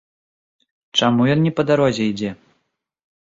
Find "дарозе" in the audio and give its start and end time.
1.71-2.03